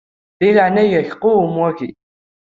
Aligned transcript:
Di 0.39 0.49
leɛnaya-k 0.55 1.11
qwem 1.21 1.53
waki. 1.61 1.89